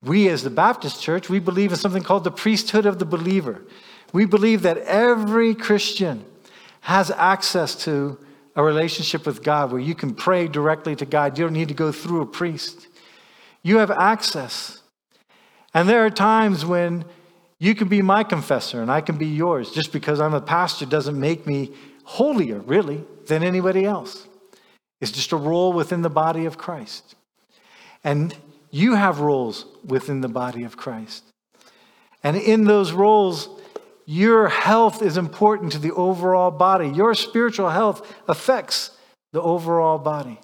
[0.00, 3.62] we, as the Baptist church, we believe in something called the priesthood of the believer.
[4.12, 6.24] We believe that every Christian
[6.80, 8.18] has access to
[8.54, 11.38] a relationship with God where you can pray directly to God.
[11.38, 12.86] You don't need to go through a priest.
[13.62, 14.82] You have access.
[15.72, 17.04] And there are times when
[17.58, 19.70] you can be my confessor and I can be yours.
[19.70, 21.72] Just because I'm a pastor doesn't make me
[22.04, 24.26] holier, really, than anybody else.
[25.00, 27.14] It's just a role within the body of Christ.
[28.04, 28.34] And
[28.70, 31.24] you have roles within the body of Christ.
[32.24, 33.48] And in those roles,
[34.04, 36.88] your health is important to the overall body.
[36.88, 38.96] Your spiritual health affects
[39.32, 40.40] the overall body.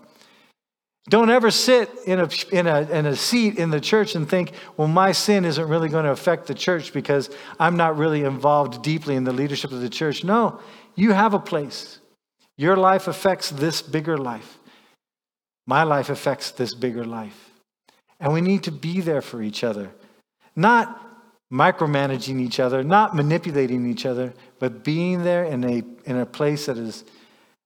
[1.08, 4.52] Don't ever sit in a, in, a, in a seat in the church and think,
[4.76, 8.82] well, my sin isn't really going to affect the church because I'm not really involved
[8.82, 10.22] deeply in the leadership of the church.
[10.22, 10.60] No,
[10.94, 11.98] you have a place.
[12.58, 14.58] Your life affects this bigger life.
[15.66, 17.50] My life affects this bigger life.
[18.20, 19.90] And we need to be there for each other,
[20.56, 21.07] not
[21.52, 26.66] micromanaging each other, not manipulating each other, but being there in a, in a place
[26.66, 27.04] that is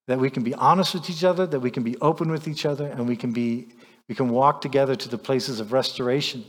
[0.08, 2.66] that we can be honest with each other, that we can be open with each
[2.66, 3.68] other, and we can be
[4.08, 6.44] we can walk together to the places of restoration.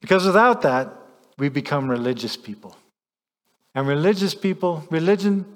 [0.00, 0.92] Because without that,
[1.38, 2.76] we become religious people.
[3.74, 5.46] And religious people, religion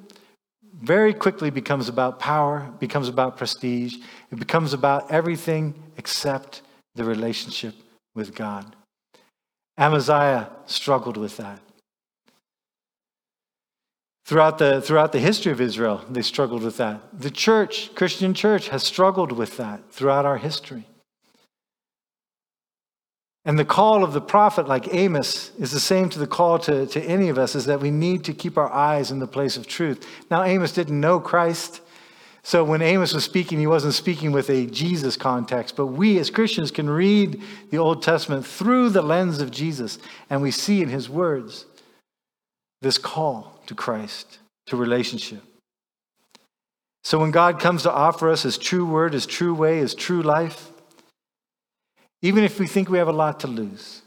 [0.81, 3.97] very quickly becomes about power, becomes about prestige,
[4.31, 6.63] it becomes about everything except
[6.95, 7.75] the relationship
[8.15, 8.76] with God.
[9.79, 11.61] Amaziah struggled with that.
[14.25, 17.01] Throughout the, throughout the history of Israel, they struggled with that.
[17.17, 20.89] The church, Christian church, has struggled with that throughout our history.
[23.45, 26.87] And the call of the prophet, like Amos, is the same to the call to,
[26.87, 29.57] to any of us, is that we need to keep our eyes in the place
[29.57, 30.05] of truth.
[30.29, 31.81] Now, Amos didn't know Christ.
[32.47, 35.75] So when Amos was speaking, he wasn't speaking with a Jesus context.
[35.75, 39.99] But we as Christians can read the Old Testament through the lens of Jesus,
[40.31, 41.67] and we see in his words
[42.83, 45.43] this call to Christ, to relationship.
[47.03, 50.23] So when God comes to offer us his true word, his true way, his true
[50.23, 50.71] life,
[52.23, 54.03] even if we think we have a lot to lose,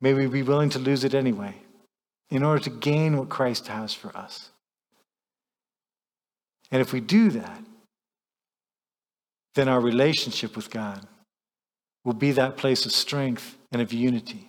[0.00, 1.56] may we be willing to lose it anyway
[2.30, 4.49] in order to gain what Christ has for us.
[6.70, 7.64] And if we do that,
[9.54, 11.06] then our relationship with God
[12.04, 14.48] will be that place of strength and of unity.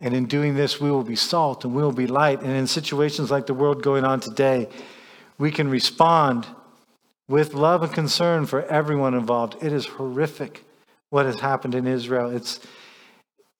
[0.00, 2.40] And in doing this, we will be salt and we will be light.
[2.40, 4.68] And in situations like the world going on today,
[5.38, 6.46] we can respond
[7.28, 9.56] with love and concern for everyone involved.
[9.62, 10.64] It is horrific
[11.10, 12.34] what has happened in Israel.
[12.34, 12.60] It's,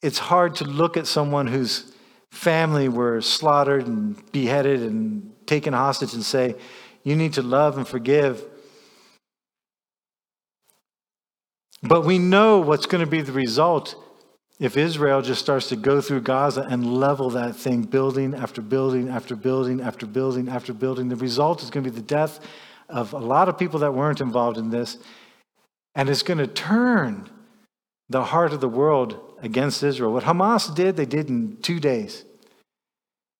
[0.03, 1.93] it's hard to look at someone whose
[2.31, 6.55] family were slaughtered and beheaded and taken hostage and say,
[7.03, 8.45] you need to love and forgive.
[11.83, 13.97] But we know what's going to be the result
[14.61, 19.09] if Israel just starts to go through Gaza and level that thing, building after building
[19.09, 22.39] after building after building after building, the result is going to be the death
[22.89, 24.99] of a lot of people that weren't involved in this.
[25.97, 27.29] And it's going to turn
[28.09, 30.13] the heart of the world against Israel.
[30.13, 32.25] What Hamas did, they did in two days.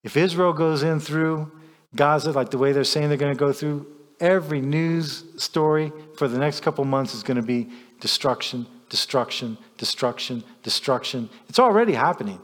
[0.03, 1.53] If Israel goes in through
[1.95, 3.87] Gaza, like the way they're saying they're going to go through,
[4.21, 7.69] every news story for the next couple months is going to be
[8.01, 11.29] destruction, destruction, destruction, destruction.
[11.49, 12.41] It's already happening.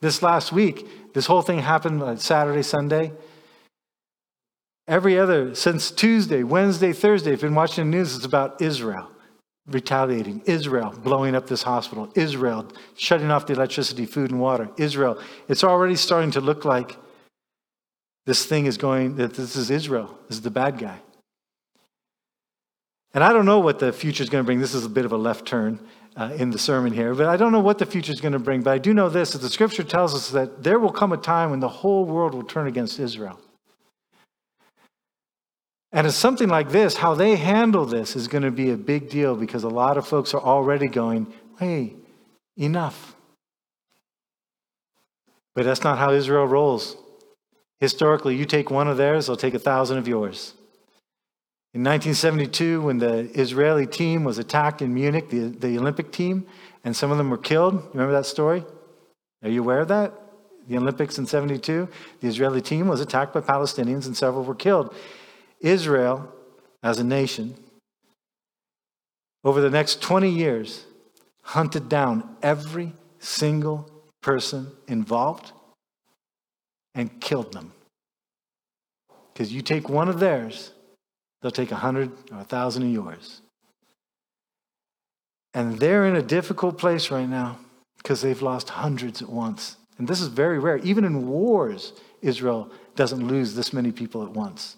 [0.00, 3.12] This last week, this whole thing happened on Saturday, Sunday.
[4.86, 9.10] Every other, since Tuesday, Wednesday, Thursday, if you've been watching the news, it's about Israel
[9.68, 12.66] retaliating, Israel blowing up this hospital, Israel
[12.96, 15.20] shutting off the electricity, food, and water, Israel.
[15.48, 16.96] It's already starting to look like
[18.28, 20.98] this thing is going, that this is Israel, this is the bad guy.
[23.14, 24.60] And I don't know what the future is going to bring.
[24.60, 25.80] This is a bit of a left turn
[26.14, 28.38] uh, in the sermon here, but I don't know what the future is going to
[28.38, 28.60] bring.
[28.60, 31.16] But I do know this that the scripture tells us that there will come a
[31.16, 33.40] time when the whole world will turn against Israel.
[35.90, 39.08] And it's something like this, how they handle this is going to be a big
[39.08, 41.94] deal because a lot of folks are already going, hey,
[42.58, 43.16] enough.
[45.54, 46.94] But that's not how Israel rolls.
[47.80, 50.54] Historically, you take one of theirs, they'll take a thousand of yours.
[51.74, 56.46] In 1972, when the Israeli team was attacked in Munich, the, the Olympic team,
[56.82, 58.64] and some of them were killed, remember that story?
[59.42, 60.12] Are you aware of that?
[60.66, 61.88] The Olympics in 72,
[62.20, 64.94] the Israeli team was attacked by Palestinians and several were killed.
[65.60, 66.32] Israel,
[66.82, 67.54] as a nation,
[69.44, 70.84] over the next 20 years,
[71.42, 73.88] hunted down every single
[74.20, 75.52] person involved
[76.94, 77.72] and killed them.
[79.32, 80.72] Because you take one of theirs,
[81.40, 83.40] they'll take a hundred or a thousand of yours.
[85.54, 87.58] And they're in a difficult place right now
[87.96, 89.76] because they've lost hundreds at once.
[89.98, 90.78] And this is very rare.
[90.78, 94.76] Even in wars, Israel doesn't lose this many people at once.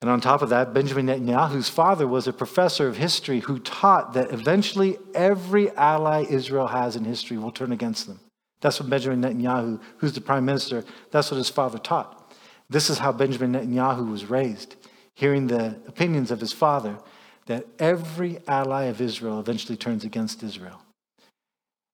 [0.00, 4.14] And on top of that, Benjamin Netanyahu's father was a professor of history who taught
[4.14, 8.20] that eventually every ally Israel has in history will turn against them.
[8.62, 12.34] That's what Benjamin Netanyahu, who's the prime minister, that's what his father taught.
[12.70, 14.76] This is how Benjamin Netanyahu was raised,
[15.16, 16.98] hearing the opinions of his father
[17.46, 20.80] that every ally of Israel eventually turns against Israel.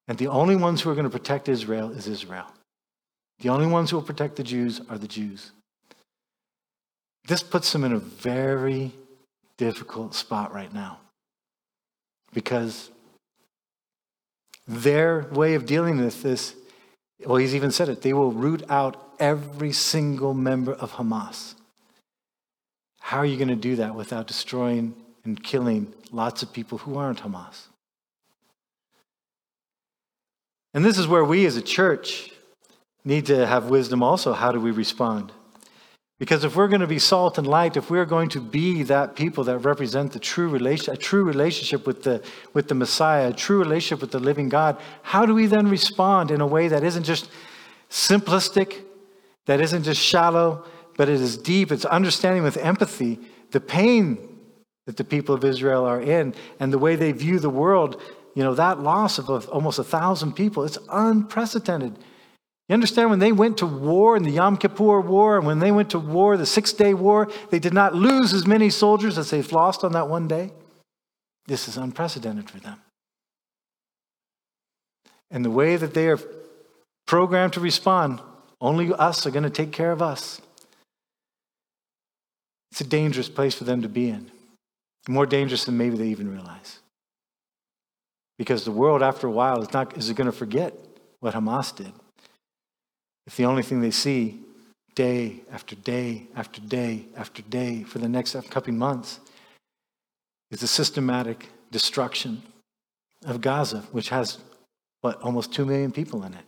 [0.07, 2.47] And the only ones who are going to protect Israel is Israel.
[3.41, 5.53] The only ones who will protect the Jews are the Jews.
[7.27, 8.93] This puts them in a very
[9.57, 10.99] difficult spot right now
[12.33, 12.91] because
[14.69, 16.55] their way of dealing with this,
[17.25, 21.55] well, he's even said it, they will root out every single member of Hamas.
[23.01, 26.97] How are you going to do that without destroying and killing lots of people who
[26.97, 27.67] aren't Hamas?
[30.75, 32.31] And this is where we as a church
[33.05, 34.33] need to have wisdom also.
[34.33, 35.33] How do we respond?
[36.19, 39.17] Because if we're going to be salt and light, if we're going to be that
[39.17, 42.23] people that represent the true relation, a true relationship with the,
[42.55, 46.31] with the Messiah, a true relationship with the living God, how do we then respond
[46.31, 47.29] in a way that isn't just
[47.91, 48.83] simplistic,
[49.45, 50.65] that isn't just shallow,
[50.97, 53.19] but it is deep, it's understanding with empathy
[53.51, 54.39] the pain
[54.87, 58.01] that the people of Israel are in and the way they view the world.
[58.35, 61.99] You know, that loss of almost a thousand people, it's unprecedented.
[62.69, 65.71] You understand when they went to war in the Yom Kippur War, and when they
[65.71, 69.31] went to war, the Six Day War, they did not lose as many soldiers as
[69.31, 70.51] they've lost on that one day?
[71.47, 72.79] This is unprecedented for them.
[75.31, 76.19] And the way that they are
[77.07, 78.21] programmed to respond,
[78.61, 80.41] only us are going to take care of us.
[82.73, 84.31] It's a dangerous place for them to be in.
[85.09, 86.81] More dangerous than maybe they even realize.
[88.39, 90.75] Because the world, after a while, is, not, is going to forget
[91.21, 91.93] what Hamas did.
[93.27, 94.41] If the only thing they see
[94.95, 99.21] day after day after day after day for the next upcoming months
[100.51, 102.43] is the systematic destruction
[103.25, 104.39] of Gaza, which has,
[105.01, 106.45] what, almost 2 million people in it.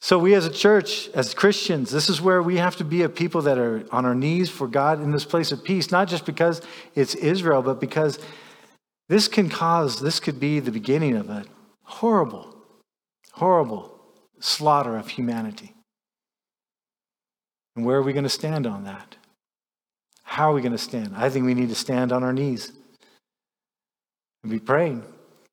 [0.00, 3.08] So, we as a church, as Christians, this is where we have to be a
[3.08, 6.26] people that are on our knees for God in this place of peace, not just
[6.26, 6.60] because
[6.94, 8.18] it's Israel, but because
[9.08, 11.46] this can cause, this could be the beginning of a
[11.84, 12.53] horrible
[13.34, 14.00] horrible
[14.38, 15.74] slaughter of humanity.
[17.74, 19.16] And where are we going to stand on that?
[20.22, 21.14] How are we going to stand?
[21.16, 22.72] I think we need to stand on our knees
[24.42, 25.02] and be praying.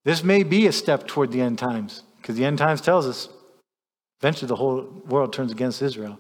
[0.06, 3.30] This may be a step toward the end times because the end times tells us
[4.22, 6.20] eventually the whole world turns against Israel.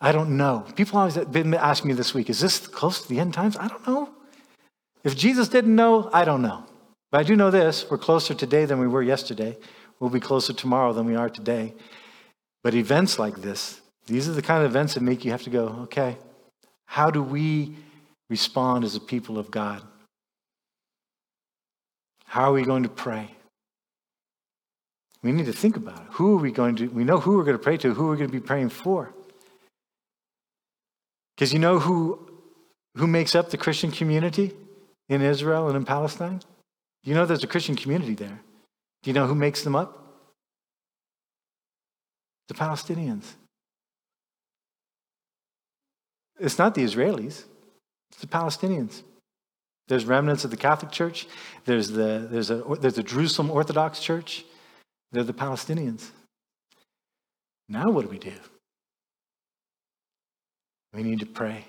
[0.00, 0.64] I don't know.
[0.76, 3.56] People always been asking me this week, is this close to the end times?
[3.56, 4.10] I don't know.
[5.02, 6.64] If Jesus didn't know, I don't know.
[7.10, 9.56] But I do know this we're closer today than we were yesterday.
[10.00, 11.74] We'll be closer tomorrow than we are today.
[12.62, 15.50] But events like this, these are the kind of events that make you have to
[15.50, 16.16] go, okay,
[16.86, 17.76] how do we
[18.30, 19.82] respond as a people of God?
[22.24, 23.30] How are we going to pray?
[25.22, 26.06] We need to think about it.
[26.10, 28.10] Who are we going to, we know who we're going to pray to, who are
[28.10, 29.12] we're going to be praying for.
[31.34, 32.30] Because you know who,
[32.96, 34.52] who makes up the Christian community
[35.08, 36.40] in Israel and in Palestine?
[37.02, 38.40] You know there's a Christian community there.
[39.02, 39.94] Do you know who makes them up?
[42.48, 43.24] The Palestinians.
[46.40, 47.44] It's not the Israelis,
[48.10, 49.02] it's the Palestinians.
[49.88, 51.26] There's remnants of the Catholic Church,
[51.64, 54.44] there's, the, there's, a, there's a Jerusalem Orthodox Church,
[55.12, 56.10] they're the Palestinians.
[57.68, 58.32] Now, what do we do?
[60.92, 61.64] We need to pray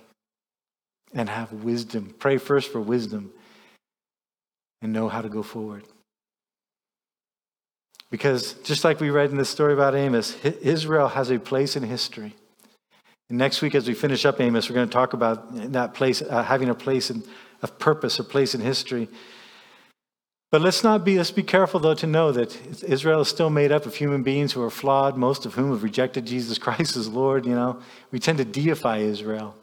[1.14, 2.14] and have wisdom.
[2.20, 3.32] Pray first for wisdom
[4.82, 5.84] and know how to go forward.
[8.12, 11.84] Because just like we read in the story about Amos, Israel has a place in
[11.84, 12.36] history.
[13.30, 16.22] And next week, as we finish up Amos, we're going to talk about that place,
[16.22, 17.24] uh, having a place in,
[17.62, 19.08] of purpose, a place in history.
[20.52, 23.72] But let's not be, let's be careful though to know that Israel is still made
[23.72, 27.08] up of human beings who are flawed, most of whom have rejected Jesus Christ as
[27.08, 27.46] Lord.
[27.46, 27.80] You know,
[28.10, 29.56] we tend to deify Israel.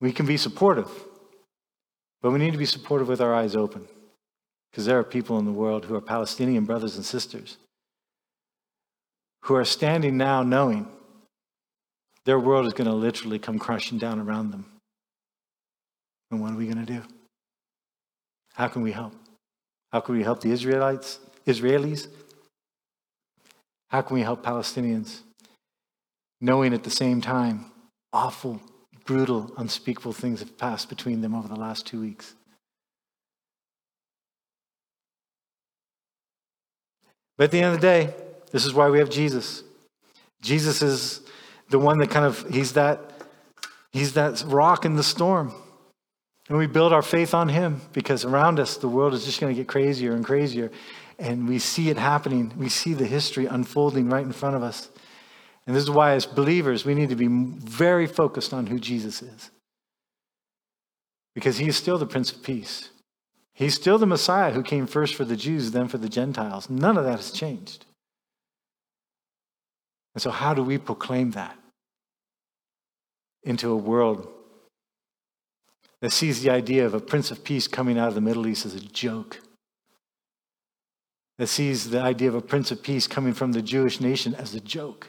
[0.00, 0.90] We can be supportive,
[2.22, 3.86] but we need to be supportive with our eyes open
[4.70, 7.56] because there are people in the world who are Palestinian brothers and sisters
[9.46, 10.88] who are standing now knowing
[12.24, 14.66] their world is going to literally come crashing down around them.
[16.30, 17.02] And what are we going to do?
[18.54, 19.14] How can we help?
[19.92, 22.08] How can we help the Israelites, Israelis?
[23.88, 25.20] How can we help Palestinians?
[26.40, 27.66] Knowing at the same time,
[28.12, 28.60] awful,
[29.04, 32.34] brutal, unspeakable things have passed between them over the last two weeks.
[37.36, 38.14] But at the end of the day,
[38.50, 39.62] this is why we have Jesus.
[40.40, 41.20] Jesus is
[41.70, 43.00] the one that kind of, he's that,
[43.92, 45.54] he's that rock in the storm.
[46.48, 49.52] And we build our faith on Him because around us, the world is just going
[49.52, 50.70] to get crazier and crazier.
[51.18, 52.52] And we see it happening.
[52.56, 54.88] We see the history unfolding right in front of us.
[55.66, 59.22] And this is why, as believers, we need to be very focused on who Jesus
[59.22, 59.50] is.
[61.34, 62.90] Because He is still the Prince of Peace.
[63.56, 66.68] He's still the Messiah who came first for the Jews, then for the Gentiles.
[66.68, 67.86] None of that has changed.
[70.14, 71.56] And so, how do we proclaim that
[73.42, 74.28] into a world
[76.02, 78.66] that sees the idea of a Prince of Peace coming out of the Middle East
[78.66, 79.40] as a joke,
[81.38, 84.54] that sees the idea of a Prince of Peace coming from the Jewish nation as
[84.54, 85.08] a joke,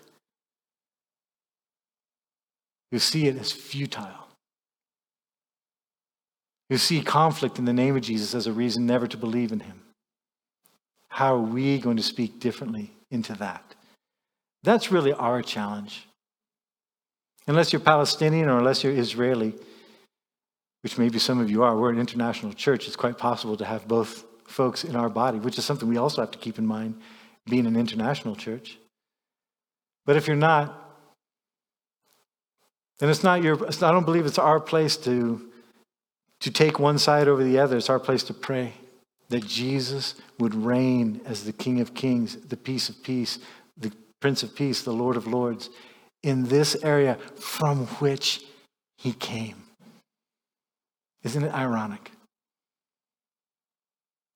[2.91, 4.26] You see it as futile,
[6.69, 9.61] who see conflict in the name of Jesus as a reason never to believe in
[9.61, 9.81] him.
[11.09, 13.75] How are we going to speak differently into that?
[14.63, 16.07] That's really our challenge.
[17.47, 19.53] Unless you're Palestinian or unless you're Israeli,
[20.81, 22.87] which maybe some of you are, we're an international church.
[22.87, 26.21] It's quite possible to have both folks in our body, which is something we also
[26.21, 26.99] have to keep in mind
[27.45, 28.77] being an international church.
[30.05, 30.83] But if you're not,
[32.99, 35.49] then it's not your, I don't believe it's our place to,
[36.41, 37.77] to take one side over the other.
[37.77, 38.73] It's our place to pray
[39.29, 43.39] that Jesus would reign as the King of Kings, the peace of peace,
[43.77, 45.69] the Prince of Peace, the Lord of Lords,
[46.23, 48.43] in this area from which
[48.97, 49.63] he came.
[51.23, 52.11] Isn't it ironic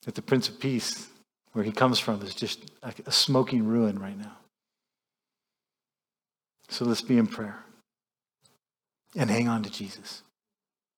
[0.04, 1.08] that the Prince of Peace,
[1.54, 4.38] where he comes from, is just a smoking ruin right now?
[6.70, 7.64] So let's be in prayer
[9.16, 10.24] and hang on to Jesus.